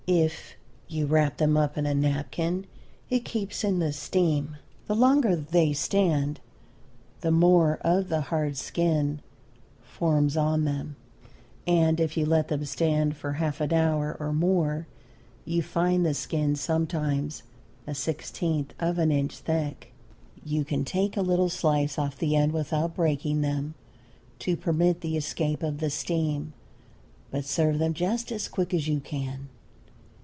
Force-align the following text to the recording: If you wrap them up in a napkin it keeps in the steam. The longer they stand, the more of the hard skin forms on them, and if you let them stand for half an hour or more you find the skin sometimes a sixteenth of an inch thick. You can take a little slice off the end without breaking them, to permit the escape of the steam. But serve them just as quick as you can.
If 0.07 0.55
you 0.89 1.05
wrap 1.05 1.37
them 1.37 1.55
up 1.55 1.77
in 1.77 1.85
a 1.85 1.93
napkin 1.93 2.65
it 3.09 3.23
keeps 3.23 3.63
in 3.63 3.79
the 3.79 3.93
steam. 3.93 4.57
The 4.87 4.95
longer 4.95 5.35
they 5.37 5.71
stand, 5.73 6.41
the 7.21 7.31
more 7.31 7.77
of 7.81 8.09
the 8.09 8.21
hard 8.21 8.57
skin 8.57 9.21
forms 9.81 10.35
on 10.35 10.65
them, 10.65 10.97
and 11.65 11.97
if 12.01 12.17
you 12.17 12.25
let 12.25 12.49
them 12.49 12.65
stand 12.65 13.15
for 13.15 13.33
half 13.33 13.61
an 13.61 13.71
hour 13.71 14.17
or 14.19 14.33
more 14.33 14.85
you 15.45 15.61
find 15.61 16.05
the 16.05 16.13
skin 16.15 16.55
sometimes 16.57 17.43
a 17.87 17.95
sixteenth 17.95 18.73
of 18.81 18.97
an 18.99 19.11
inch 19.13 19.37
thick. 19.37 19.93
You 20.43 20.65
can 20.65 20.83
take 20.83 21.15
a 21.15 21.21
little 21.21 21.47
slice 21.47 21.97
off 21.97 22.17
the 22.17 22.35
end 22.35 22.51
without 22.51 22.95
breaking 22.95 23.41
them, 23.41 23.75
to 24.39 24.57
permit 24.57 24.99
the 25.01 25.15
escape 25.15 25.63
of 25.63 25.77
the 25.77 25.91
steam. 25.91 26.51
But 27.29 27.45
serve 27.45 27.79
them 27.79 27.93
just 27.93 28.29
as 28.33 28.49
quick 28.49 28.73
as 28.73 28.89
you 28.89 28.99
can. 28.99 29.47